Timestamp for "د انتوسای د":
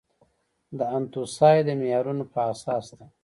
0.77-1.69